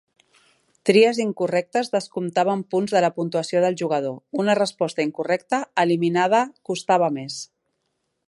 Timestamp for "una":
4.45-4.57